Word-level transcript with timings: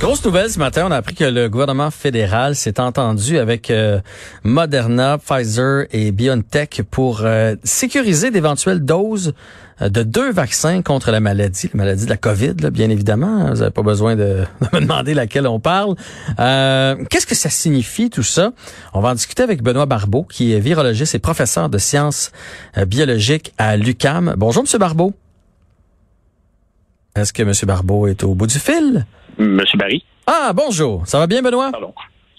Grosse 0.00 0.24
nouvelle 0.24 0.48
ce 0.48 0.58
matin, 0.58 0.86
on 0.88 0.90
a 0.90 0.96
appris 0.96 1.14
que 1.14 1.24
le 1.24 1.50
gouvernement 1.50 1.90
fédéral 1.90 2.56
s'est 2.56 2.80
entendu 2.80 3.36
avec 3.36 3.70
euh, 3.70 4.00
Moderna, 4.44 5.18
Pfizer 5.18 5.84
et 5.92 6.10
BioNTech 6.10 6.80
pour 6.90 7.20
euh, 7.22 7.54
sécuriser 7.64 8.30
d'éventuelles 8.30 8.82
doses 8.82 9.34
euh, 9.82 9.90
de 9.90 10.02
deux 10.02 10.32
vaccins 10.32 10.80
contre 10.80 11.10
la 11.10 11.20
maladie, 11.20 11.68
la 11.74 11.76
maladie 11.76 12.06
de 12.06 12.08
la 12.08 12.16
COVID, 12.16 12.54
bien 12.72 12.88
évidemment. 12.88 13.50
Vous 13.50 13.58
n'avez 13.58 13.70
pas 13.70 13.82
besoin 13.82 14.16
de, 14.16 14.46
de, 14.62 14.68
me 14.72 14.80
demander 14.80 15.12
laquelle 15.12 15.46
on 15.46 15.60
parle. 15.60 15.96
Qu'est-ce 16.38 17.26
que 17.26 17.34
ça 17.34 17.50
signifie 17.50 18.08
tout 18.08 18.22
ça? 18.22 18.52
On 18.94 19.02
va 19.02 19.10
en 19.10 19.14
discuter 19.14 19.42
avec 19.42 19.62
Benoît 19.62 19.84
Barbeau, 19.84 20.24
qui 20.24 20.54
est 20.54 20.60
virologiste 20.60 21.14
et 21.14 21.18
professeur 21.18 21.68
de 21.68 21.76
sciences 21.76 22.32
biologiques 22.86 23.52
à 23.58 23.76
l'UCAM. 23.76 24.34
Bonjour, 24.38 24.62
Monsieur 24.62 24.78
Barbeau. 24.78 25.12
Est-ce 27.14 27.34
que 27.34 27.42
M. 27.42 27.52
Barbeau 27.64 28.06
est 28.06 28.24
au 28.24 28.34
bout 28.34 28.46
du 28.46 28.58
fil? 28.58 29.04
Monsieur 29.40 29.78
Barry. 29.78 30.04
Ah, 30.26 30.52
bonjour. 30.54 31.06
Ça 31.06 31.18
va 31.18 31.26
bien, 31.26 31.40
Benoît? 31.40 31.70
Pardon. 31.72 31.94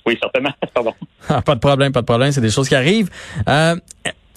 Oui, 0.05 0.17
certainement. 0.21 0.52
Pardon. 0.73 0.94
Ah, 1.27 1.41
pas 1.41 1.55
de 1.55 1.59
problème, 1.59 1.91
pas 1.91 2.02
de 2.02 2.05
problème. 2.05 2.31
C'est 2.31 2.41
des 2.41 2.52
choses 2.52 2.69
qui 2.69 2.75
arrivent. 2.75 3.09
Euh, 3.47 3.75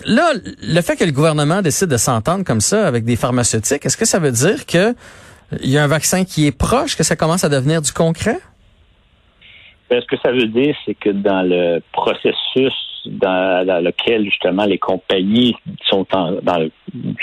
là, 0.06 0.32
le 0.62 0.80
fait 0.80 0.96
que 0.96 1.04
le 1.04 1.12
gouvernement 1.12 1.60
décide 1.60 1.88
de 1.88 1.96
s'entendre 1.98 2.44
comme 2.44 2.60
ça 2.60 2.86
avec 2.86 3.04
des 3.04 3.16
pharmaceutiques, 3.16 3.84
est-ce 3.84 3.96
que 3.96 4.06
ça 4.06 4.18
veut 4.18 4.32
dire 4.32 4.64
que 4.66 4.94
il 5.60 5.70
y 5.70 5.78
a 5.78 5.84
un 5.84 5.88
vaccin 5.88 6.24
qui 6.24 6.46
est 6.46 6.56
proche, 6.56 6.96
que 6.96 7.02
ça 7.02 7.16
commence 7.16 7.44
à 7.44 7.48
devenir 7.48 7.82
du 7.82 7.92
concret? 7.92 8.38
Ben, 9.90 10.00
ce 10.00 10.06
que 10.06 10.16
ça 10.22 10.32
veut 10.32 10.46
dire, 10.46 10.74
c'est 10.86 10.94
que 10.94 11.10
dans 11.10 11.42
le 11.42 11.80
processus 11.92 12.72
dans, 13.06 13.84
lequel 13.84 14.24
justement 14.24 14.64
les 14.64 14.78
compagnies 14.78 15.54
sont 15.82 16.06
en, 16.12 16.32
dans, 16.42 16.66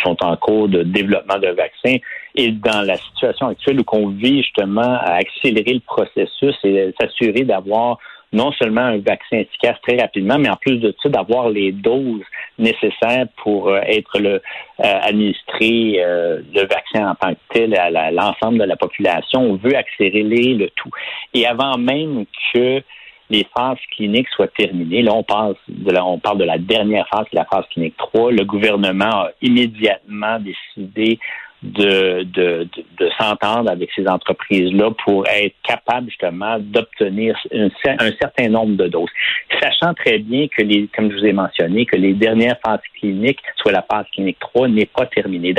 sont 0.03 0.17
en 0.23 0.35
cours 0.37 0.69
de 0.69 0.83
développement 0.83 1.39
de 1.39 1.47
vaccins 1.47 1.97
et 2.35 2.51
dans 2.51 2.81
la 2.81 2.97
situation 2.97 3.47
actuelle 3.47 3.79
où 3.79 3.83
on 3.91 4.07
vit 4.07 4.37
justement 4.41 4.81
à 4.81 5.15
accélérer 5.15 5.73
le 5.73 5.79
processus 5.81 6.55
et 6.63 6.93
s'assurer 6.99 7.43
d'avoir 7.43 7.97
non 8.33 8.51
seulement 8.53 8.81
un 8.81 8.99
vaccin 8.99 9.39
efficace 9.39 9.75
très 9.85 9.97
rapidement, 9.97 10.37
mais 10.39 10.49
en 10.49 10.55
plus 10.55 10.77
de 10.77 10.95
ça, 11.03 11.09
d'avoir 11.09 11.49
les 11.49 11.71
doses 11.71 12.23
nécessaires 12.57 13.27
pour 13.43 13.67
euh, 13.67 13.81
être 13.85 14.19
le, 14.19 14.35
euh, 14.35 14.39
administrer 14.79 15.97
euh, 15.99 16.41
le 16.53 16.61
vaccin 16.61 17.09
en 17.09 17.15
tant 17.15 17.33
que 17.33 17.39
tel 17.49 17.75
à 17.77 18.11
l'ensemble 18.11 18.59
de 18.59 18.63
la 18.63 18.77
population. 18.77 19.41
On 19.41 19.55
veut 19.55 19.75
accélérer 19.75 20.53
le 20.53 20.69
tout. 20.69 20.89
Et 21.33 21.45
avant 21.45 21.77
même 21.77 22.25
que 22.53 22.81
les 23.29 23.47
phases 23.55 23.77
cliniques 23.95 24.27
soient 24.29 24.49
terminées. 24.49 25.01
Là, 25.01 25.13
on 25.13 25.23
parle 25.23 25.55
de 25.69 25.97
on 25.97 26.19
parle 26.19 26.37
de 26.37 26.43
la 26.43 26.57
dernière 26.57 27.07
phase, 27.07 27.25
la 27.31 27.45
phase 27.45 27.65
clinique 27.71 27.95
3. 27.97 28.31
Le 28.33 28.43
gouvernement 28.43 29.05
a 29.05 29.31
immédiatement 29.41 30.37
décidé 30.39 31.17
de, 31.63 32.23
de, 32.23 32.67
de, 32.99 33.09
s'entendre 33.19 33.69
avec 33.69 33.89
ces 33.95 34.07
entreprises-là 34.07 34.91
pour 35.05 35.27
être 35.27 35.55
capable 35.63 36.09
justement 36.09 36.57
d'obtenir 36.59 37.37
un, 37.53 37.69
certain 38.19 38.49
nombre 38.49 38.75
de 38.77 38.87
doses. 38.87 39.09
Sachant 39.61 39.93
très 39.93 40.19
bien 40.19 40.47
que 40.47 40.63
les, 40.63 40.87
comme 40.95 41.11
je 41.11 41.17
vous 41.17 41.25
ai 41.25 41.33
mentionné, 41.33 41.85
que 41.85 41.95
les 41.95 42.13
dernières 42.13 42.57
phases 42.65 42.79
cliniques, 42.99 43.39
soit 43.57 43.71
la 43.71 43.83
phase 43.83 44.05
clinique 44.13 44.39
3, 44.39 44.67
n'est 44.69 44.85
pas 44.85 45.05
terminée. 45.05 45.53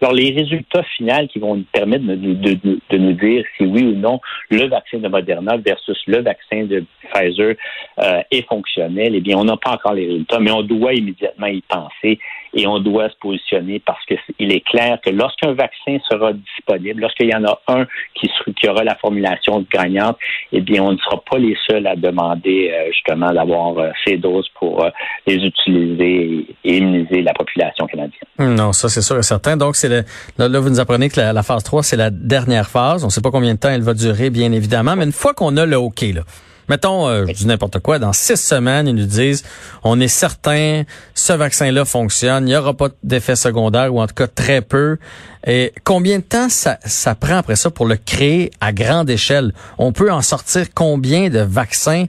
Alors 0.00 0.14
les 0.14 0.32
résultats 0.32 0.82
finaux 0.96 1.26
qui 1.32 1.38
vont 1.38 1.56
nous 1.56 1.64
permettre 1.72 2.04
de, 2.04 2.96
nous 2.96 3.12
dire 3.12 3.44
si 3.56 3.64
oui 3.64 3.82
ou 3.82 3.96
non 3.96 4.20
le 4.50 4.68
vaccin 4.68 4.98
de 4.98 5.08
Moderna 5.08 5.56
versus 5.56 5.98
le 6.06 6.22
vaccin 6.22 6.64
de 6.64 6.84
Pfizer 7.12 7.54
euh, 7.98 8.22
est 8.30 8.46
fonctionnel, 8.46 9.14
eh 9.14 9.20
bien, 9.20 9.38
on 9.38 9.44
n'a 9.44 9.56
pas 9.56 9.72
encore 9.72 9.94
les 9.94 10.06
résultats, 10.06 10.40
mais 10.40 10.50
on 10.50 10.62
doit 10.62 10.94
immédiatement 10.94 11.46
y 11.46 11.62
penser 11.62 12.18
et 12.54 12.66
on 12.66 12.78
doit 12.78 13.08
se 13.10 13.16
positionner 13.20 13.80
parce 13.80 14.04
qu'il 14.06 14.52
est 14.52 14.66
clair 14.66 14.98
que 15.04 15.10
lorsqu'un 15.10 15.52
vaccin 15.52 15.98
sera 16.10 16.32
disponible, 16.32 17.02
lorsqu'il 17.02 17.30
y 17.30 17.34
en 17.34 17.44
a 17.44 17.60
un 17.68 17.86
qui, 18.14 18.30
aura 18.68 18.82
la 18.82 18.96
formulation 18.96 19.64
gagnante, 19.70 20.18
eh 20.52 20.60
bien, 20.60 20.82
on 20.82 20.92
ne 20.92 20.98
sera 20.98 21.22
pas 21.22 21.38
les 21.38 21.56
seuls 21.68 21.86
à 21.86 21.94
demander 21.94 22.72
euh, 22.72 22.90
justement 22.92 23.32
d'avoir 23.32 23.45
euh, 23.54 23.90
ces 24.04 24.16
doses 24.16 24.48
pour 24.58 24.84
euh, 24.84 24.90
les 25.26 25.36
utiliser 25.36 26.46
et 26.64 26.76
immuniser 26.76 27.22
la 27.22 27.32
population 27.34 27.86
canadienne. 27.86 28.20
Non, 28.38 28.72
ça 28.72 28.88
c'est 28.88 29.02
sûr 29.02 29.18
et 29.18 29.22
certain. 29.22 29.56
Donc, 29.56 29.76
c'est 29.76 29.88
le, 29.88 30.04
là, 30.38 30.60
vous 30.60 30.70
nous 30.70 30.80
apprenez 30.80 31.08
que 31.08 31.20
la, 31.20 31.32
la 31.32 31.42
phase 31.42 31.64
3, 31.64 31.82
c'est 31.82 31.96
la 31.96 32.10
dernière 32.10 32.68
phase. 32.68 33.04
On 33.04 33.08
ne 33.08 33.12
sait 33.12 33.20
pas 33.20 33.30
combien 33.30 33.54
de 33.54 33.58
temps 33.58 33.70
elle 33.70 33.82
va 33.82 33.94
durer, 33.94 34.30
bien 34.30 34.52
évidemment, 34.52 34.96
mais 34.96 35.04
une 35.04 35.12
fois 35.12 35.34
qu'on 35.34 35.56
a 35.56 35.66
le 35.66 35.76
OK, 35.76 36.02
là, 36.14 36.22
Mettons, 36.68 37.08
euh, 37.08 37.24
je 37.28 37.32
dis 37.32 37.46
n'importe 37.46 37.78
quoi, 37.78 37.98
dans 37.98 38.12
six 38.12 38.36
semaines, 38.36 38.88
ils 38.88 38.94
nous 38.94 39.06
disent, 39.06 39.44
on 39.84 40.00
est 40.00 40.08
certain, 40.08 40.82
ce 41.14 41.32
vaccin-là 41.32 41.84
fonctionne, 41.84 42.44
il 42.44 42.50
n'y 42.50 42.56
aura 42.56 42.74
pas 42.74 42.88
d'effet 43.04 43.36
secondaire, 43.36 43.94
ou 43.94 44.00
en 44.00 44.06
tout 44.06 44.14
cas 44.14 44.26
très 44.26 44.62
peu. 44.62 44.98
Et 45.46 45.72
combien 45.84 46.18
de 46.18 46.24
temps 46.24 46.48
ça, 46.48 46.78
ça 46.84 47.14
prend 47.14 47.36
après 47.36 47.54
ça 47.54 47.70
pour 47.70 47.86
le 47.86 47.96
créer 47.96 48.50
à 48.60 48.72
grande 48.72 49.08
échelle? 49.08 49.52
On 49.78 49.92
peut 49.92 50.10
en 50.10 50.22
sortir 50.22 50.66
combien 50.74 51.28
de 51.28 51.38
vaccins? 51.38 52.06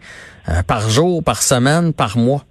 Euh, 0.50 0.64
par 0.68 0.90
jour, 0.90 1.24
par 1.24 1.42
semaine, 1.42 1.94
par 1.94 2.18
mois? 2.18 2.42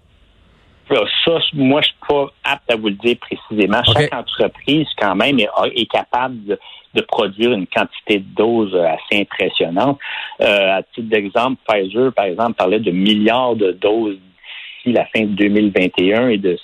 Ça, 0.88 1.38
moi, 1.54 1.80
je 1.80 1.88
suis 1.88 1.96
pas 2.08 2.26
apte 2.44 2.70
à 2.70 2.76
vous 2.76 2.88
le 2.88 2.94
dire 2.94 3.16
précisément. 3.20 3.82
Chaque 3.92 4.14
entreprise, 4.14 4.86
quand 4.96 5.16
même, 5.16 5.40
est, 5.40 5.48
est 5.74 5.90
capable 5.90 6.44
de 6.44 6.58
de 6.96 7.02
produire 7.02 7.52
une 7.52 7.66
quantité 7.66 8.18
de 8.18 8.34
doses 8.34 8.74
assez 8.74 9.20
impressionnante. 9.20 9.98
Euh, 10.40 10.78
à 10.78 10.82
titre 10.82 11.08
d'exemple, 11.08 11.60
Pfizer, 11.68 12.12
par 12.12 12.24
exemple, 12.24 12.54
parlait 12.54 12.80
de 12.80 12.90
milliards 12.90 13.54
de 13.54 13.72
doses 13.72 14.16
d'ici 14.16 14.96
la 14.96 15.04
fin 15.06 15.22
de 15.22 15.34
2021 15.34 16.28
et 16.30 16.38
de, 16.38 16.58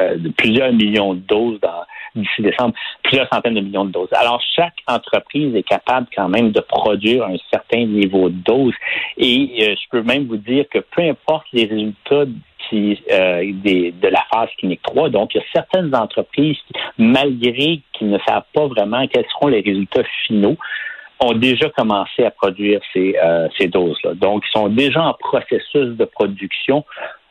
euh, 0.00 0.16
de 0.16 0.30
plusieurs 0.30 0.72
millions 0.72 1.14
de 1.14 1.20
doses 1.20 1.60
d'ici 2.14 2.42
décembre, 2.42 2.74
plusieurs 3.06 3.28
centaines 3.32 3.54
de 3.54 3.60
millions 3.60 3.84
de 3.84 3.92
doses. 3.92 4.08
Alors, 4.12 4.42
chaque 4.54 4.76
entreprise 4.86 5.54
est 5.54 5.62
capable 5.62 6.06
quand 6.14 6.28
même 6.28 6.50
de 6.50 6.60
produire 6.60 7.24
un 7.24 7.36
certain 7.52 7.84
niveau 7.84 8.28
de 8.28 8.34
doses. 8.34 8.74
Et 9.16 9.50
euh, 9.60 9.74
je 9.80 9.88
peux 9.90 10.02
même 10.02 10.26
vous 10.26 10.36
dire 10.36 10.66
que 10.68 10.78
peu 10.78 11.02
importe 11.02 11.46
les 11.52 11.66
résultats 11.66 12.24
euh, 12.72 13.52
de 13.52 14.08
la 14.08 14.24
phase 14.32 14.48
clinique 14.58 14.82
3. 14.82 15.10
Donc, 15.10 15.34
il 15.34 15.38
y 15.38 15.40
a 15.40 15.44
certaines 15.52 15.94
entreprises, 15.94 16.58
malgré 16.98 17.80
qu'ils 17.92 18.10
ne 18.10 18.18
savent 18.26 18.44
pas 18.52 18.66
vraiment 18.66 19.06
quels 19.06 19.26
seront 19.32 19.48
les 19.48 19.60
résultats 19.60 20.02
finaux, 20.26 20.56
ont 21.20 21.32
déjà 21.32 21.70
commencé 21.70 22.24
à 22.24 22.30
produire 22.30 22.80
ces, 22.92 23.16
euh, 23.22 23.48
ces 23.56 23.68
doses-là. 23.68 24.14
Donc, 24.14 24.42
ils 24.46 24.58
sont 24.58 24.68
déjà 24.68 25.02
en 25.02 25.14
processus 25.14 25.96
de 25.96 26.04
production 26.04 26.84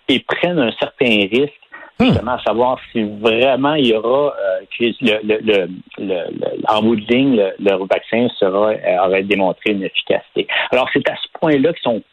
et 0.08 0.19
prennent 0.19 0.59
un 0.59 0.72
certain 0.80 1.28
risque. 1.31 1.53
Justement 2.00 2.34
à 2.34 2.44
savoir 2.44 2.80
si 2.92 3.04
vraiment 3.04 3.76
il 3.76 3.88
y 3.88 3.94
aura 3.94 4.34
euh, 4.36 4.60
le, 4.80 5.20
le, 5.24 5.68
le, 5.98 6.26
en 6.68 6.82
bout 6.82 6.96
de 6.96 7.06
ligne, 7.06 7.44
le, 7.60 7.88
vaccin 7.88 8.28
sera 8.38 8.74
aurait 9.06 9.24
démontré 9.24 9.72
une 9.72 9.84
efficacité. 9.84 10.48
Alors 10.72 10.90
c'est 10.94 11.08
à 11.10 11.16
ce 11.16 11.28
point-là 11.40 11.74
qu'ils 11.74 11.84
sont 11.84 12.04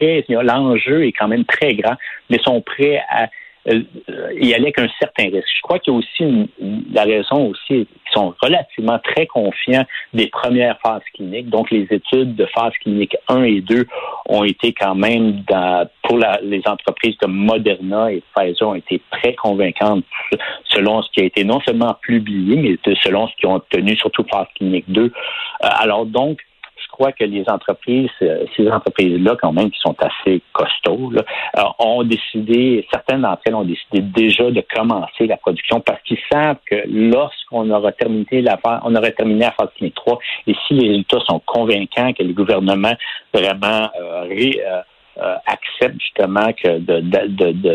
L'enjeu 0.00 1.06
est 1.06 1.12
quand 1.12 1.28
même 1.28 1.44
très 1.44 1.74
grand, 1.74 1.96
mais 2.30 2.38
sont 2.38 2.60
prêts 2.60 3.02
à 3.10 3.24
euh, 3.24 3.26
y 3.66 4.54
aller 4.54 4.66
avec 4.66 4.78
un 4.78 4.88
certain 5.00 5.24
risque. 5.24 5.48
Je 5.56 5.62
crois 5.62 5.78
qu'il 5.78 5.92
y 5.92 5.96
a 5.96 5.98
aussi 5.98 6.50
la 6.92 7.02
raison 7.02 7.48
aussi 7.50 7.86
qu'ils 7.86 8.12
sont 8.12 8.34
relativement 8.40 8.98
très 9.00 9.26
confiants 9.26 9.84
des 10.14 10.28
premières 10.28 10.78
phases 10.80 11.02
cliniques. 11.14 11.48
Donc, 11.48 11.70
les 11.70 11.86
études 11.90 12.36
de 12.36 12.46
phase 12.46 12.72
clinique 12.82 13.16
1 13.28 13.42
et 13.42 13.60
2 13.60 13.86
ont 14.28 14.44
été 14.44 14.72
quand 14.72 14.94
même 14.94 15.42
pour 16.02 16.18
les 16.42 16.62
entreprises 16.66 17.16
comme 17.20 17.34
Moderna 17.34 18.12
et 18.12 18.22
Pfizer 18.34 18.68
ont 18.68 18.74
été 18.74 19.00
très 19.10 19.34
convaincantes 19.34 20.04
selon 20.64 21.02
ce 21.02 21.10
qui 21.10 21.20
a 21.20 21.24
été 21.24 21.44
non 21.44 21.60
seument 21.60 21.96
publié, 22.02 22.56
mais 22.84 22.94
selon 23.02 23.28
ce 23.28 23.34
qu'ils 23.36 23.48
ont 23.48 23.56
obtenu, 23.56 23.96
surtout 23.96 24.24
phase 24.30 24.46
clinique 24.56 24.84
2. 24.88 25.02
Euh, 25.02 25.10
alors 25.60 26.06
donc, 26.06 26.38
crois 26.96 27.12
que 27.12 27.24
les 27.24 27.44
entreprises, 27.48 28.08
euh, 28.22 28.46
ces 28.56 28.70
entreprises-là, 28.70 29.36
quand 29.40 29.52
même, 29.52 29.70
qui 29.70 29.78
sont 29.80 29.94
assez 29.98 30.40
costauds, 30.54 31.12
euh, 31.14 31.62
ont 31.78 32.02
décidé, 32.04 32.86
certaines 32.90 33.20
d'entre 33.20 33.42
elles 33.44 33.54
ont 33.54 33.64
décidé 33.64 34.00
déjà 34.00 34.50
de 34.50 34.62
commencer 34.74 35.26
la 35.26 35.36
production 35.36 35.80
parce 35.80 36.00
qu'ils 36.04 36.18
savent 36.32 36.56
que 36.64 36.76
lorsqu'on 36.88 37.68
aura 37.68 37.92
terminé 37.92 38.40
la 38.40 38.58
on 38.82 38.94
aura 38.94 39.10
terminé 39.10 39.40
la 39.40 39.52
phase 39.52 39.68
clinique 39.76 39.94
3, 39.96 40.18
et 40.46 40.54
si 40.66 40.74
les 40.74 40.88
résultats 40.88 41.20
sont 41.28 41.40
convaincants 41.44 42.14
que 42.14 42.22
les 42.22 42.32
gouvernements 42.32 42.96
vraiment 43.34 43.90
euh, 43.98 45.36
acceptent 45.46 46.00
justement 46.00 46.50
que 46.54 46.78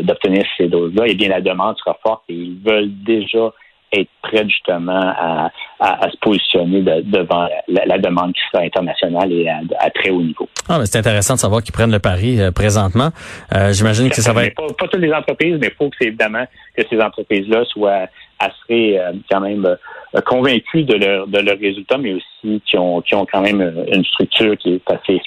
d'obtenir 0.01 0.45
ces 0.57 0.67
doses-là, 0.67 1.03
eh 1.07 1.13
bien 1.13 1.29
la 1.29 1.41
demande 1.41 1.77
sera 1.77 1.97
forte 2.01 2.23
et 2.29 2.33
ils 2.33 2.59
veulent 2.65 2.91
déjà 3.03 3.51
être 3.93 4.09
prêts 4.21 4.47
justement 4.47 5.13
à, 5.17 5.51
se 5.79 6.17
positionner 6.21 6.81
devant 6.81 7.47
la, 7.67 7.97
demande 7.97 8.33
qui 8.33 8.41
sera 8.51 8.63
internationale 8.63 9.31
et 9.31 9.47
à, 9.49 9.89
très 9.89 10.09
haut 10.09 10.21
niveau. 10.21 10.47
Ah, 10.69 10.79
c'est 10.85 10.99
intéressant 10.99 11.35
de 11.35 11.39
savoir 11.39 11.61
qu'ils 11.61 11.73
prennent 11.73 11.91
le 11.91 11.99
pari 11.99 12.39
euh, 12.39 12.51
présentement. 12.51 13.09
Euh, 13.53 13.73
j'imagine 13.73 14.09
que 14.09 14.21
ça 14.21 14.33
va 14.33 14.45
être... 14.45 14.55
Pas, 14.55 14.87
toutes 14.87 15.01
les 15.01 15.11
entreprises, 15.11 15.57
mais 15.59 15.67
il 15.67 15.73
faut 15.73 15.89
que 15.89 15.95
c'est 15.99 16.07
évidemment 16.07 16.45
que 16.75 16.83
ces 16.89 17.01
entreprises-là 17.01 17.65
soient 17.65 18.07
assez 18.39 18.97
euh, 18.97 19.13
quand 19.29 19.41
même 19.41 19.77
convaincues 20.25 20.83
de 20.83 20.95
leur 20.95 21.27
de 21.27 21.39
leurs 21.39 21.59
résultats, 21.59 21.97
mais 21.97 22.13
aussi 22.13 22.61
qui 22.65 22.77
ont 22.77 23.01
qui 23.01 23.15
ont 23.15 23.25
quand 23.31 23.41
même 23.41 23.85
une 23.91 24.03
structure 24.03 24.57
qui 24.57 24.73
est 24.73 24.91
assez 24.91 25.21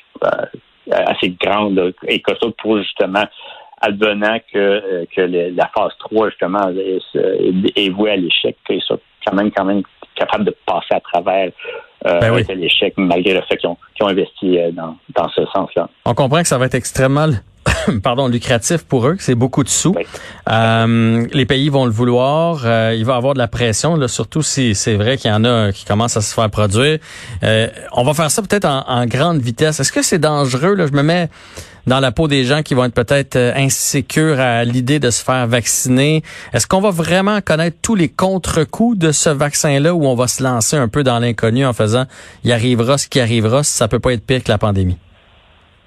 assez 0.90 1.30
grande 1.40 1.94
et 2.06 2.20
costaud 2.20 2.52
pour 2.60 2.78
justement 2.78 3.24
advenant 3.84 4.38
que, 4.52 4.58
euh, 4.58 5.04
que 5.14 5.20
la 5.20 5.70
phase 5.76 5.92
3, 5.98 6.30
justement, 6.30 6.68
est, 6.70 7.88
vouée 7.90 8.10
à 8.10 8.16
l'échec, 8.16 8.56
qu'ils 8.66 8.80
soient 8.82 8.98
quand 9.26 9.34
même, 9.34 9.50
quand 9.50 9.64
même 9.64 9.82
capables 10.14 10.44
de 10.44 10.54
passer 10.66 10.92
à 10.92 11.00
travers 11.00 11.50
euh, 12.06 12.20
ben 12.20 12.58
l'échec, 12.58 12.94
malgré 12.96 13.34
le 13.34 13.40
fait 13.42 13.56
qu'ils 13.56 13.68
ont, 13.68 13.76
investi 14.00 14.58
euh, 14.58 14.70
dans, 14.70 14.96
dans 15.14 15.28
ce 15.30 15.44
sens-là. 15.46 15.88
On 16.04 16.14
comprend 16.14 16.42
que 16.42 16.48
ça 16.48 16.58
va 16.58 16.66
être 16.66 16.74
extrêmement 16.74 17.28
pardon, 18.02 18.28
lucratif 18.28 18.82
pour 18.84 19.06
eux, 19.06 19.16
c'est 19.18 19.34
beaucoup 19.34 19.64
de 19.64 19.68
sous. 19.68 19.94
Euh, 20.50 21.26
les 21.32 21.46
pays 21.46 21.68
vont 21.68 21.84
le 21.84 21.90
vouloir. 21.90 22.62
Euh, 22.64 22.94
il 22.96 23.04
va 23.04 23.14
y 23.14 23.16
avoir 23.16 23.34
de 23.34 23.38
la 23.38 23.48
pression, 23.48 23.96
là, 23.96 24.08
surtout 24.08 24.42
si 24.42 24.74
c'est 24.74 24.96
vrai 24.96 25.16
qu'il 25.16 25.30
y 25.30 25.34
en 25.34 25.44
a 25.44 25.72
qui 25.72 25.84
commencent 25.84 26.16
à 26.16 26.20
se 26.20 26.34
faire 26.34 26.50
produire. 26.50 26.98
Euh, 27.42 27.68
on 27.92 28.04
va 28.04 28.14
faire 28.14 28.30
ça 28.30 28.42
peut-être 28.42 28.66
en, 28.66 28.84
en, 28.88 29.06
grande 29.06 29.40
vitesse. 29.40 29.80
Est-ce 29.80 29.92
que 29.92 30.02
c'est 30.02 30.18
dangereux? 30.18 30.74
Là? 30.74 30.86
Je 30.86 30.92
me 30.92 31.02
mets 31.02 31.28
dans 31.86 32.00
la 32.00 32.12
peau 32.12 32.28
des 32.28 32.44
gens 32.44 32.62
qui 32.62 32.74
vont 32.74 32.84
être 32.84 32.94
peut-être 32.94 33.36
insécures 33.36 34.40
à 34.40 34.64
l'idée 34.64 34.98
de 34.98 35.10
se 35.10 35.22
faire 35.22 35.46
vacciner. 35.46 36.22
Est-ce 36.54 36.66
qu'on 36.66 36.80
va 36.80 36.90
vraiment 36.90 37.40
connaître 37.42 37.76
tous 37.82 37.94
les 37.94 38.08
contre-coups 38.08 38.98
de 38.98 39.12
ce 39.12 39.28
vaccin-là 39.28 39.94
ou 39.94 40.06
on 40.06 40.14
va 40.14 40.26
se 40.26 40.42
lancer 40.42 40.76
un 40.76 40.88
peu 40.88 41.02
dans 41.02 41.18
l'inconnu 41.18 41.66
en 41.66 41.74
faisant 41.74 42.06
il 42.42 42.52
arrivera 42.52 42.96
ce 42.96 43.08
qui 43.08 43.20
arrivera, 43.20 43.62
ça 43.62 43.86
peut 43.86 44.00
pas 44.00 44.14
être 44.14 44.24
pire 44.24 44.42
que 44.42 44.50
la 44.50 44.58
pandémie? 44.58 44.96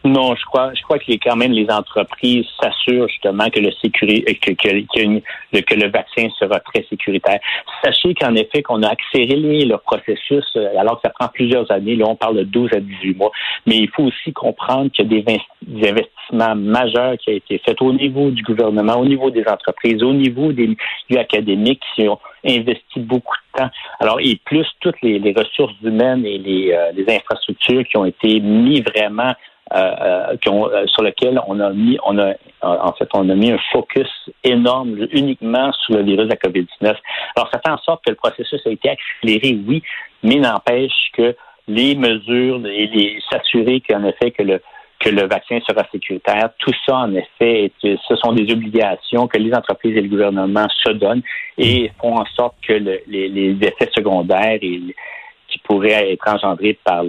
Non, 0.08 0.36
je 0.36 0.46
crois, 0.46 0.74
je 0.74 0.82
crois 0.84 1.00
que 1.00 1.06
les, 1.10 1.20
quand 1.20 1.36
même 1.36 1.52
les 1.52 1.70
entreprises 1.70 2.46
s'assurent 2.62 3.10
justement 3.10 3.50
que 3.50 3.60
le 3.60 3.72
que, 3.72 4.52
que, 4.52 5.62
que, 5.62 5.76
le 5.76 5.90
vaccin 5.90 6.30
sera 6.40 6.62
très 6.62 6.86
sécuritaire. 6.90 7.40
Sachez 7.84 8.14
qu'en 8.14 8.34
effet, 8.36 8.62
qu'on 8.62 8.84
a 8.84 8.90
accéléré 8.90 9.66
le 9.66 9.78
processus 9.78 10.46
euh, 10.56 10.80
alors 10.80 11.02
que 11.02 11.08
ça 11.08 11.14
prend 11.18 11.28
plusieurs 11.28 11.70
années. 11.72 11.98
Là, 11.98 12.06
on 12.08 12.16
parle 12.16 12.38
de 12.38 12.44
12 12.44 12.70
à 12.74 12.80
18 12.80 13.18
mois. 13.18 13.32
Mais 13.66 13.78
il 13.78 13.90
faut 13.90 14.04
aussi 14.04 14.32
comprendre 14.32 14.90
qu'il 14.92 15.12
y 15.12 15.20
a 15.20 15.22
des, 15.22 15.90
investissements 15.90 16.56
majeurs 16.56 17.18
qui 17.18 17.32
ont 17.32 17.36
été 17.36 17.58
faits 17.58 17.82
au 17.82 17.92
niveau 17.92 18.32
du 18.32 18.44
gouvernement, 18.44 18.96
au 19.00 19.06
niveau 19.06 19.30
des 19.30 19.46
entreprises, 19.46 20.02
au 20.04 20.14
niveau 20.14 20.54
des 20.54 20.68
lieux 21.10 21.20
académiques 21.20 21.84
qui 21.96 22.08
ont 22.08 22.20
investi 22.46 23.02
beaucoup 23.02 23.36
de 23.36 23.60
temps. 23.60 23.70
Alors, 24.00 24.22
et 24.22 24.40
plus 24.46 24.68
toutes 24.80 25.02
les, 25.02 25.34
ressources 25.38 25.76
humaines 25.84 26.26
et 26.26 26.38
les, 26.38 26.72
euh, 26.72 26.92
les 26.94 27.14
infrastructures 27.14 27.84
qui 27.84 27.98
ont 27.98 28.06
été 28.06 28.40
mis 28.40 28.82
vraiment 28.82 29.34
euh, 29.74 29.80
euh, 29.80 30.38
euh, 30.48 30.88
sur 30.88 31.04
lequel 31.04 31.42
on 31.46 31.60
a 31.60 31.72
mis, 31.72 31.98
on 32.06 32.18
a 32.18 32.34
en 32.62 32.94
fait, 32.94 33.10
on 33.14 33.28
a 33.30 33.36
mis 33.36 33.52
un 33.52 33.60
focus 33.72 34.08
énorme 34.44 35.08
uniquement 35.12 35.72
sur 35.74 35.96
le 35.96 36.04
virus 36.04 36.26
de 36.26 36.32
la 36.32 36.38
COVID-19. 36.38 36.96
Alors, 37.36 37.50
ça 37.52 37.60
fait 37.60 37.72
en 37.72 37.78
sorte 37.80 38.04
que 38.06 38.12
le 38.12 38.16
processus 38.16 38.66
a 38.66 38.70
été 38.70 38.90
accéléré, 38.90 39.60
oui, 39.68 39.84
mais 40.24 40.36
n'empêche 40.36 41.12
que 41.14 41.36
les 41.68 41.96
mesures 41.96 42.66
et 42.66 42.88
les 42.88 43.20
s'assurer 43.30 43.82
qu'en 43.82 44.06
effet 44.06 44.32
que 44.32 44.44
le 44.44 44.62
que 45.00 45.10
le 45.10 45.28
vaccin 45.28 45.60
sera 45.68 45.84
sécuritaire. 45.92 46.50
Tout 46.58 46.74
ça, 46.86 46.96
en 46.96 47.14
effet, 47.14 47.72
ce 47.84 48.16
sont 48.16 48.32
des 48.32 48.52
obligations 48.52 49.28
que 49.28 49.38
les 49.38 49.54
entreprises 49.54 49.96
et 49.96 50.02
le 50.02 50.10
gouvernement 50.10 50.66
se 50.84 50.92
donnent 50.92 51.22
et 51.58 51.92
font 52.02 52.16
en 52.16 52.26
sorte 52.36 52.56
que 52.66 52.74
les, 52.74 53.58
effets 53.62 53.92
secondaires 53.96 54.60
qui 54.60 55.60
pourraient 55.66 56.14
être 56.14 56.28
engendrés 56.28 56.80
par 56.84 57.04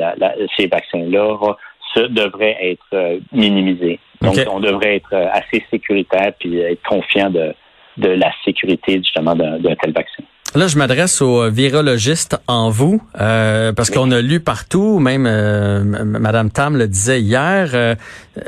ces 0.56 0.66
vaccins-là 0.66 1.56
devrait 1.96 2.56
être 2.60 2.84
euh, 2.92 3.18
minimisé. 3.32 3.98
Donc, 4.20 4.36
on 4.50 4.60
devrait 4.60 4.96
être 4.96 5.12
euh, 5.12 5.28
assez 5.32 5.64
sécuritaire 5.70 6.32
puis 6.38 6.58
être 6.60 6.82
confiant 6.82 7.30
de, 7.30 7.54
de 7.96 8.08
la 8.08 8.32
sécurité 8.44 8.96
justement 8.98 9.34
d'un 9.34 9.74
tel 9.80 9.92
vaccin. 9.92 10.22
Là, 10.54 10.66
je 10.66 10.78
m'adresse 10.78 11.20
aux 11.20 11.42
euh, 11.42 11.50
virologistes 11.50 12.38
en 12.46 12.70
vous, 12.70 13.02
euh, 13.20 13.74
parce 13.74 13.90
qu'on 13.90 14.10
a 14.10 14.22
lu 14.22 14.40
partout, 14.40 14.98
même 14.98 15.26
euh, 15.26 15.84
Madame 15.84 16.50
Tam 16.50 16.74
le 16.74 16.88
disait 16.88 17.20
hier, 17.20 17.70
euh, 17.74 17.94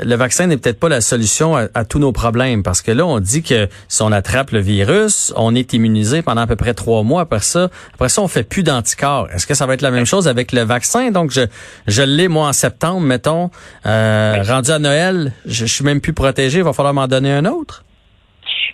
le 0.01 0.15
vaccin 0.15 0.47
n'est 0.47 0.57
peut-être 0.57 0.79
pas 0.79 0.89
la 0.89 0.99
solution 0.99 1.55
à, 1.55 1.85
tous 1.85 1.99
nos 1.99 2.11
problèmes, 2.11 2.63
parce 2.63 2.81
que 2.81 2.91
là, 2.91 3.05
on 3.05 3.19
dit 3.19 3.43
que 3.43 3.69
si 3.87 4.01
on 4.01 4.11
attrape 4.11 4.49
le 4.49 4.61
virus, 4.61 5.31
on 5.35 5.53
est 5.53 5.73
immunisé 5.73 6.23
pendant 6.23 6.41
à 6.41 6.47
peu 6.47 6.55
près 6.55 6.73
trois 6.73 7.03
mois. 7.03 7.21
Après 7.21 7.39
ça, 7.39 7.69
après 7.93 8.09
ça, 8.09 8.23
on 8.23 8.27
fait 8.27 8.43
plus 8.43 8.63
d'anticorps. 8.63 9.29
Est-ce 9.31 9.45
que 9.45 9.53
ça 9.53 9.67
va 9.67 9.75
être 9.75 9.83
la 9.83 9.91
même 9.91 10.07
chose 10.07 10.27
avec 10.27 10.53
le 10.53 10.61
vaccin? 10.61 11.11
Donc, 11.11 11.29
je, 11.29 11.41
je 11.85 12.01
l'ai 12.01 12.27
moi 12.27 12.47
en 12.47 12.53
septembre, 12.53 13.01
mettons, 13.01 13.51
rendu 13.85 14.71
à 14.71 14.79
Noël, 14.79 15.33
je, 15.45 15.67
je 15.67 15.73
suis 15.73 15.85
même 15.85 16.01
plus 16.01 16.13
protégé. 16.13 16.57
Il 16.59 16.63
va 16.63 16.73
falloir 16.73 16.95
m'en 16.95 17.07
donner 17.07 17.31
un 17.31 17.45
autre. 17.45 17.83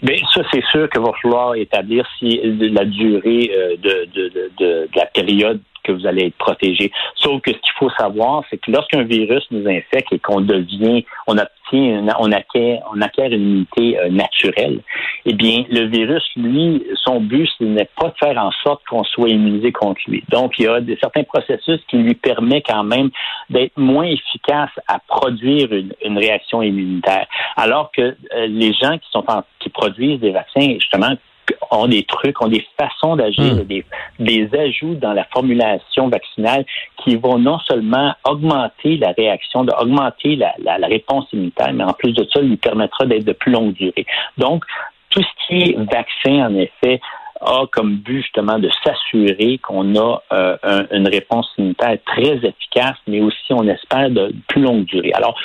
Mais 0.02 0.20
ça, 0.34 0.42
c'est 0.52 0.64
sûr 0.72 0.90
qu'il 0.90 1.02
va 1.02 1.12
falloir 1.22 1.56
établir 1.56 2.08
si 2.20 2.40
la 2.44 2.86
durée 2.86 3.52
euh, 3.54 3.76
de, 3.78 4.06
de, 4.14 4.30
de, 4.30 4.52
de, 4.60 4.90
la 4.96 5.06
période 5.08 5.62
que 5.88 5.92
vous 5.94 6.06
allez 6.06 6.28
être 6.28 6.38
protégé. 6.38 6.92
Sauf 7.16 7.42
que 7.42 7.52
ce 7.52 7.58
qu'il 7.58 7.74
faut 7.80 7.90
savoir, 7.92 8.44
c'est 8.50 8.58
que 8.58 8.72
lorsqu'un 8.72 9.04
virus 9.04 9.46
nous 9.52 9.68
infecte 9.68 10.12
et 10.12 10.20
qu'on 10.20 10.42
devient, 10.42 11.06
on 11.28 11.38
obtient, 11.38 12.04
on 12.20 12.32
acquiert, 12.32 12.82
on 12.94 13.02
acquiert 13.02 13.32
une 13.32 13.42
immunité 13.42 14.00
euh, 14.00 14.10
naturelle, 14.10 14.82
eh 15.26 15.34
bien, 15.34 15.64
le 15.70 15.88
virus, 15.88 16.24
lui, 16.36 16.84
son 17.04 17.22
but, 17.22 17.50
ce 17.58 17.64
n'est 17.64 17.90
pas 18.00 18.10
de 18.10 18.16
faire 18.20 18.38
en 18.38 18.52
sorte 18.64 18.82
qu'on 18.90 19.04
soit 19.04 19.30
immunisé 19.30 19.72
contre 19.72 20.02
lui. 20.08 20.24
Donc, 20.30 20.54
il 20.60 20.66
y 20.66 20.68
a 20.68 20.80
certains 21.02 21.24
processus 21.24 21.80
qui 21.90 21.98
lui 21.98 22.14
permettent 22.14 22.68
quand 22.68 22.84
même 22.84 23.10
d'être 23.50 23.78
moins 23.78 24.06
efficace 24.06 24.72
à 24.88 25.00
produire 25.08 25.72
une, 25.72 25.94
une 26.04 26.18
réaction 26.18 26.62
immunitaire. 26.62 27.28
Alors 27.56 27.92
que 27.92 28.02
euh, 28.02 28.48
les 28.48 28.74
gens 28.74 28.98
qui 28.98 29.10
sont 29.12 29.24
en, 29.28 29.44
qui 29.60 29.70
produisent 29.70 30.20
des 30.20 30.32
vaccins, 30.32 30.74
justement, 30.74 31.16
ont 31.72 31.88
des 31.88 32.04
trucs, 32.04 32.42
ont 32.42 32.48
des 32.48 32.66
façons 32.80 33.16
d'agir, 33.16 33.56
hmm. 33.56 33.64
des, 33.64 33.86
des 34.20 34.50
ajouts 34.58 34.96
dans 34.96 35.14
la 35.14 35.26
formulation 35.26 36.10
vaccinale 36.10 36.66
qui 37.04 37.16
vont 37.16 37.38
non 37.38 37.60
seulement 37.60 38.14
augmenter 38.24 38.98
la 38.98 39.12
réaction, 39.12 39.66
augmenter 39.80 40.36
la, 40.36 40.54
la, 40.60 40.78
la 40.78 40.88
réponse 40.88 41.26
immunitaire, 41.34 41.74
mais 41.74 41.84
en 41.84 41.94
plus 41.94 42.14
de 42.14 42.28
ça, 42.34 42.42
lui 42.42 42.58
permettra 42.58 43.06
d'être 43.06 43.26
de 43.26 43.34
plus 43.34 43.52
longue 43.52 43.74
durée. 43.74 44.06
Donc, 44.38 44.64
tout 45.10 45.22
ce 45.22 45.48
qui 45.48 45.72
est 45.72 45.78
vaccin, 45.78 46.48
en 46.48 46.56
effet, 46.56 47.00
a 47.42 47.66
comme 47.72 47.98
but 47.98 48.22
justement 48.22 48.60
de 48.60 48.70
s'assurer 48.84 49.60
qu'on 49.60 49.96
a 49.96 50.22
euh, 50.34 50.84
une 50.92 51.08
réponse 51.08 51.48
immunitaire 51.58 51.98
très 52.06 52.36
efficace, 52.36 52.98
mais 53.08 53.22
aussi, 53.22 53.52
on 53.52 53.68
espère, 53.68 54.10
de 54.10 54.34
plus 54.48 54.62
longue 54.62 54.86
durée. 54.86 55.12
Alors, 55.14 55.38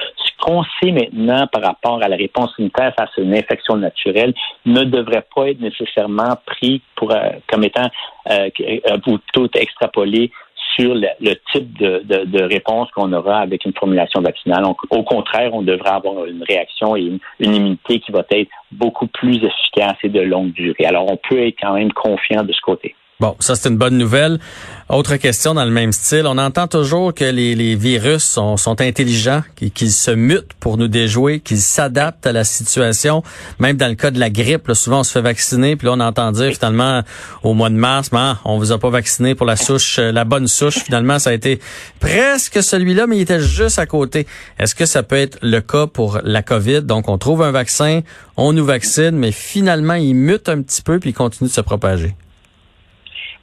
qu'on 0.42 0.64
sait 0.80 0.90
maintenant 0.90 1.46
par 1.46 1.62
rapport 1.62 2.02
à 2.02 2.08
la 2.08 2.16
réponse 2.16 2.52
immunitaire 2.58 2.92
face 2.98 3.10
à 3.16 3.20
une 3.20 3.34
infection 3.34 3.76
naturelle 3.76 4.34
ne 4.66 4.82
devrait 4.82 5.24
pas 5.34 5.50
être 5.50 5.60
nécessairement 5.60 6.36
pris 6.44 6.82
pour 6.96 7.12
euh, 7.12 7.30
comme 7.48 7.62
étant 7.62 7.88
euh, 8.28 8.50
euh 8.60 8.98
tout 9.32 9.50
extrapolé 9.54 10.32
sur 10.74 10.94
le, 10.94 11.34
type 11.52 11.78
de, 11.78 12.02
de, 12.24 12.42
réponse 12.42 12.90
qu'on 12.92 13.12
aura 13.12 13.40
avec 13.40 13.64
une 13.66 13.74
formulation 13.74 14.20
vaccinale. 14.20 14.64
au 14.64 15.02
contraire, 15.02 15.50
on 15.52 15.62
devrait 15.62 15.90
avoir 15.90 16.24
une 16.24 16.42
réaction 16.42 16.96
et 16.96 17.02
une, 17.02 17.18
immunité 17.40 18.00
qui 18.00 18.10
va 18.10 18.24
être 18.30 18.50
beaucoup 18.70 19.06
plus 19.06 19.36
efficace 19.44 19.96
et 20.02 20.08
de 20.08 20.20
longue 20.20 20.52
durée. 20.52 20.86
Alors, 20.86 21.10
on 21.10 21.16
peut 21.16 21.46
être 21.46 21.56
quand 21.60 21.74
même 21.74 21.92
confiant 21.92 22.42
de 22.42 22.52
ce 22.52 22.60
côté. 22.62 22.94
Bon, 23.22 23.36
ça 23.38 23.54
c'est 23.54 23.68
une 23.68 23.76
bonne 23.76 23.96
nouvelle. 23.96 24.40
Autre 24.88 25.14
question 25.14 25.54
dans 25.54 25.64
le 25.64 25.70
même 25.70 25.92
style. 25.92 26.26
On 26.26 26.38
entend 26.38 26.66
toujours 26.66 27.14
que 27.14 27.22
les, 27.24 27.54
les 27.54 27.76
virus 27.76 28.24
sont, 28.24 28.56
sont 28.56 28.80
intelligents, 28.80 29.44
qu'ils 29.74 29.92
se 29.92 30.10
mutent 30.10 30.54
pour 30.58 30.76
nous 30.76 30.88
déjouer, 30.88 31.38
qu'ils 31.38 31.60
s'adaptent 31.60 32.26
à 32.26 32.32
la 32.32 32.42
situation. 32.42 33.22
Même 33.60 33.76
dans 33.76 33.86
le 33.86 33.94
cas 33.94 34.10
de 34.10 34.18
la 34.18 34.28
grippe, 34.28 34.68
souvent 34.72 34.98
on 34.98 35.04
se 35.04 35.12
fait 35.12 35.20
vacciner, 35.20 35.76
puis 35.76 35.86
là 35.86 35.92
on 35.92 36.00
entend 36.00 36.32
dire 36.32 36.52
finalement 36.52 37.02
au 37.44 37.54
mois 37.54 37.70
de 37.70 37.76
mars, 37.76 38.10
ben, 38.10 38.40
on 38.44 38.58
vous 38.58 38.72
a 38.72 38.78
pas 38.78 38.90
vacciné 38.90 39.36
pour 39.36 39.46
la 39.46 39.54
souche, 39.54 40.00
euh, 40.00 40.10
la 40.10 40.24
bonne 40.24 40.48
souche. 40.48 40.80
Finalement, 40.80 41.20
ça 41.20 41.30
a 41.30 41.32
été 41.32 41.60
presque 42.00 42.60
celui-là, 42.60 43.06
mais 43.06 43.18
il 43.18 43.20
était 43.20 43.38
juste 43.38 43.78
à 43.78 43.86
côté. 43.86 44.26
Est-ce 44.58 44.74
que 44.74 44.84
ça 44.84 45.04
peut 45.04 45.14
être 45.14 45.38
le 45.42 45.60
cas 45.60 45.86
pour 45.86 46.18
la 46.24 46.42
COVID? 46.42 46.82
Donc 46.82 47.08
on 47.08 47.18
trouve 47.18 47.42
un 47.42 47.52
vaccin, 47.52 48.00
on 48.36 48.52
nous 48.52 48.64
vaccine, 48.64 49.12
mais 49.12 49.30
finalement 49.30 49.94
il 49.94 50.14
mute 50.14 50.48
un 50.48 50.60
petit 50.60 50.82
peu 50.82 50.98
puis 50.98 51.10
il 51.10 51.14
continue 51.14 51.48
de 51.48 51.54
se 51.54 51.60
propager. 51.60 52.16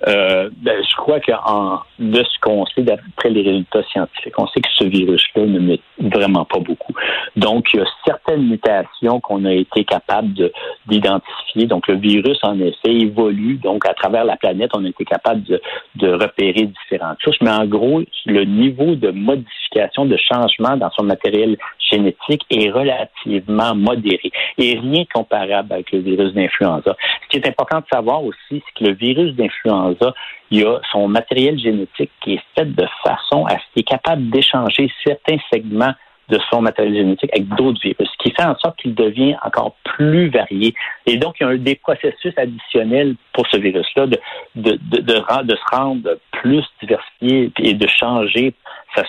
Euh, 0.08 0.50
ben, 0.58 0.82
je 0.82 0.96
crois 0.96 1.20
que 1.20 1.32
de 2.00 2.24
ce 2.24 2.40
qu'on 2.42 2.66
sait 2.68 2.84
d'après 2.84 3.30
les 3.30 3.42
résultats 3.42 3.84
scientifiques, 3.84 4.34
on 4.38 4.48
sait 4.48 4.62
que 4.62 4.70
ce 4.78 4.86
virus-là 4.86 5.46
ne 5.46 5.60
met 5.60 5.80
vraiment 6.00 6.46
pas 6.46 6.60
beaucoup. 6.60 6.94
Donc, 7.36 7.68
il 7.74 7.80
y 7.80 7.84
a 7.84 7.86
certaines 8.06 8.48
mutations 8.48 9.20
qu'on 9.20 9.44
a 9.46 9.54
été 9.54 9.84
capable 9.84 10.52
d'identifier. 10.88 11.66
Donc, 11.66 11.88
le 11.88 11.96
virus, 11.96 12.40
en 12.44 12.60
effet, 12.60 12.92
évolue. 12.92 13.56
Donc, 13.56 13.86
à 13.86 13.94
travers 13.94 14.24
la 14.24 14.38
planète, 14.38 14.72
on 14.74 14.86
a 14.86 14.90
été 14.90 15.04
capable 15.04 15.44
de, 15.44 15.62
de 15.96 16.14
repérer 16.14 16.66
différentes 16.66 17.18
choses. 17.24 17.38
Mais 17.42 17.52
en 17.52 17.66
gros, 17.66 18.02
le 18.26 18.44
niveau 18.46 18.96
de 18.96 19.12
modification, 19.12 20.06
de 20.06 20.18
changement 20.18 20.78
dans 20.78 20.90
son 20.92 21.04
matériel 21.04 21.58
génétique 21.92 22.44
est 22.50 22.70
relativement 22.70 23.76
modéré 23.76 24.32
et 24.58 24.80
rien 24.80 25.04
comparable 25.14 25.74
avec 25.74 25.92
le 25.92 26.00
virus 26.00 26.34
d'influenza. 26.34 26.96
Ce 27.24 27.28
qui 27.30 27.38
est 27.38 27.48
important 27.48 27.80
de 27.80 27.86
savoir 27.92 28.24
aussi, 28.24 28.38
c'est 28.52 28.80
que 28.80 28.86
le 28.86 28.94
virus 28.94 29.36
d'influenza, 29.36 29.89
il 30.52 30.60
y 30.60 30.64
a 30.64 30.80
son 30.92 31.08
matériel 31.08 31.60
génétique 31.60 32.12
qui 32.22 32.36
est 32.36 32.44
fait 32.56 32.66
de 32.66 32.86
façon 33.04 33.46
à 33.46 33.54
ce 33.54 33.64
qu'il 33.74 33.82
est 33.82 33.84
capable 33.84 34.30
d'échanger 34.30 34.92
certains 35.06 35.38
segments 35.52 35.94
de 36.30 36.40
son 36.52 36.62
matériel 36.62 36.94
génétique 36.94 37.32
avec 37.34 37.48
d'autres 37.50 37.80
virus, 37.82 38.08
ce 38.08 38.24
qui 38.24 38.32
fait 38.32 38.46
en 38.46 38.56
sorte 38.58 38.78
qu'il 38.80 38.94
devient 38.94 39.36
encore 39.44 39.76
plus 39.84 40.30
varié. 40.30 40.76
Et 41.08 41.18
donc, 41.18 41.38
il 41.40 41.48
y 41.48 41.50
a 41.50 41.58
des 41.58 41.76
processus 41.76 42.34
additionnels 42.38 43.16
pour 43.34 43.48
ce 43.48 43.58
virus-là 43.58 44.06
de, 44.08 44.20
de, 44.56 44.80
de, 44.92 45.02
de, 45.02 45.56
se 45.56 45.76
rendre 45.76 46.20
plus 46.32 46.64
diversifié 46.82 47.52
et 47.58 47.74
de 47.74 47.88
changer 47.88 48.54
sa, 48.96 49.04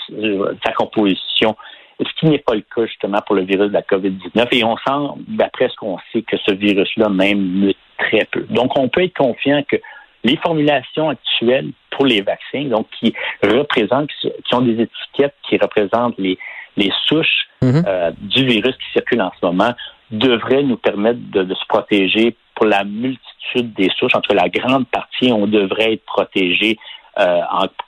sa 0.64 0.72
composition 0.72 1.56
ce 2.00 2.20
qui 2.20 2.26
n'est 2.26 2.38
pas 2.38 2.54
le 2.54 2.62
cas 2.62 2.86
justement 2.86 3.18
pour 3.26 3.36
le 3.36 3.42
virus 3.42 3.68
de 3.68 3.74
la 3.74 3.82
COVID-19. 3.82 4.48
Et 4.52 4.64
on 4.64 4.76
sent, 4.76 5.22
d'après 5.28 5.68
ce 5.68 5.76
qu'on 5.76 5.98
sait, 6.12 6.22
que 6.22 6.36
ce 6.38 6.54
virus-là 6.54 7.08
même 7.08 7.40
mute 7.40 7.76
très 7.98 8.24
peu. 8.30 8.46
Donc, 8.48 8.78
on 8.78 8.88
peut 8.88 9.04
être 9.04 9.16
confiant 9.16 9.62
que 9.68 9.76
les 10.24 10.36
formulations 10.36 11.10
actuelles 11.10 11.70
pour 11.90 12.06
les 12.06 12.20
vaccins, 12.20 12.64
donc 12.64 12.86
qui 12.98 13.14
représentent, 13.42 14.10
qui 14.20 14.54
ont 14.54 14.62
des 14.62 14.82
étiquettes 14.82 15.34
qui 15.48 15.56
représentent 15.56 16.18
les, 16.18 16.38
les 16.76 16.90
souches 17.06 17.48
mhm. 17.62 17.84
euh, 17.86 18.10
du 18.20 18.44
virus 18.44 18.76
qui 18.76 18.92
circulent 18.92 19.22
en 19.22 19.32
ce 19.40 19.46
moment 19.46 19.74
devraient 20.10 20.62
nous 20.62 20.76
permettre 20.76 21.20
de, 21.30 21.54
se 21.54 21.66
protéger 21.68 22.36
pour 22.54 22.66
la 22.66 22.84
multitude 22.84 23.72
des 23.74 23.88
souches. 23.96 24.14
Entre 24.14 24.34
la 24.34 24.48
grande 24.48 24.86
partie, 24.88 25.32
on 25.32 25.46
devrait 25.46 25.94
être 25.94 26.04
protégé 26.04 26.78
euh, 27.18 27.40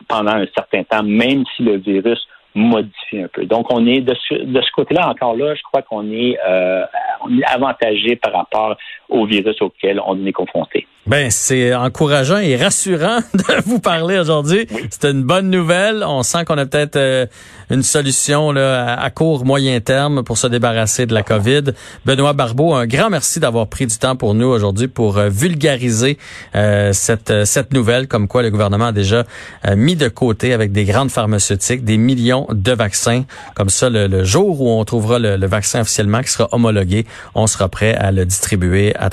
pendant 0.08 0.32
un 0.32 0.46
certain 0.54 0.84
temps, 0.84 1.02
même 1.02 1.44
si 1.56 1.62
le 1.62 1.78
virus 1.78 2.20
modifie 2.54 3.22
un 3.22 3.28
peu. 3.28 3.44
Donc, 3.46 3.72
on 3.72 3.86
est 3.86 4.00
de 4.00 4.14
ce, 4.28 4.34
de 4.34 4.60
ce 4.60 4.70
côté-là, 4.72 5.08
encore 5.08 5.34
là, 5.34 5.54
je 5.54 5.62
crois 5.62 5.82
qu'on 5.82 6.10
est, 6.12 6.38
euh, 6.46 6.84
on 7.22 7.38
est 7.38 7.44
avantagé 7.44 8.16
par 8.16 8.32
rapport 8.32 8.76
au 9.08 9.26
virus 9.26 9.60
auquel 9.62 10.00
on 10.04 10.24
est 10.26 10.32
confronté. 10.32 10.86
Ben, 11.04 11.32
c'est 11.32 11.74
encourageant 11.74 12.38
et 12.38 12.54
rassurant 12.54 13.18
de 13.34 13.62
vous 13.66 13.80
parler 13.80 14.20
aujourd'hui. 14.20 14.68
C'est 14.88 15.10
une 15.10 15.24
bonne 15.24 15.50
nouvelle. 15.50 16.04
On 16.06 16.22
sent 16.22 16.44
qu'on 16.44 16.56
a 16.58 16.64
peut-être 16.64 16.94
euh, 16.94 17.26
une 17.70 17.82
solution 17.82 18.52
là, 18.52 18.94
à 18.94 19.10
court, 19.10 19.44
moyen 19.44 19.80
terme 19.80 20.22
pour 20.22 20.38
se 20.38 20.46
débarrasser 20.46 21.06
de 21.06 21.12
la 21.12 21.24
COVID. 21.24 21.72
Benoît 22.06 22.34
Barbeau, 22.34 22.72
un 22.74 22.86
grand 22.86 23.10
merci 23.10 23.40
d'avoir 23.40 23.66
pris 23.66 23.88
du 23.88 23.98
temps 23.98 24.14
pour 24.14 24.34
nous 24.34 24.46
aujourd'hui 24.46 24.86
pour 24.86 25.18
euh, 25.18 25.28
vulgariser 25.28 26.18
euh, 26.54 26.92
cette, 26.92 27.46
cette 27.46 27.72
nouvelle, 27.72 28.06
comme 28.06 28.28
quoi 28.28 28.42
le 28.42 28.50
gouvernement 28.50 28.86
a 28.86 28.92
déjà 28.92 29.24
mis 29.76 29.96
de 29.96 30.08
côté 30.08 30.52
avec 30.52 30.70
des 30.70 30.84
grandes 30.84 31.10
pharmaceutiques 31.10 31.84
des 31.84 31.96
millions 31.96 32.46
de 32.50 32.72
vaccins. 32.72 33.24
Comme 33.56 33.70
ça, 33.70 33.90
le, 33.90 34.22
jour 34.22 34.60
où 34.60 34.70
on 34.70 34.84
trouvera 34.84 35.18
le, 35.18 35.36
le 35.36 35.46
vaccin 35.48 35.80
officiellement 35.80 36.20
qui 36.20 36.30
sera 36.30 36.48
homologué, 36.52 37.06
on 37.34 37.48
sera 37.48 37.68
prêt 37.68 37.94
à 37.94 38.12
le 38.12 38.24
distribuer 38.24 38.94
à 38.94 39.10